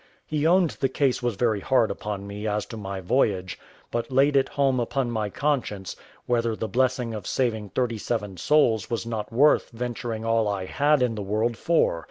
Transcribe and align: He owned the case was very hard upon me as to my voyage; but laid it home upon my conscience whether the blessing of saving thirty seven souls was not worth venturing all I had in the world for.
He 0.25 0.47
owned 0.47 0.71
the 0.79 0.89
case 0.89 1.21
was 1.21 1.35
very 1.35 1.59
hard 1.59 1.91
upon 1.91 2.25
me 2.25 2.47
as 2.47 2.65
to 2.65 2.75
my 2.75 3.01
voyage; 3.01 3.59
but 3.91 4.09
laid 4.11 4.35
it 4.35 4.49
home 4.49 4.79
upon 4.79 5.11
my 5.11 5.29
conscience 5.29 5.95
whether 6.25 6.55
the 6.55 6.67
blessing 6.67 7.13
of 7.13 7.27
saving 7.27 7.69
thirty 7.69 7.99
seven 7.99 8.35
souls 8.37 8.89
was 8.89 9.05
not 9.05 9.31
worth 9.31 9.69
venturing 9.69 10.25
all 10.25 10.47
I 10.47 10.65
had 10.65 11.03
in 11.03 11.13
the 11.13 11.21
world 11.21 11.55
for. 11.55 11.99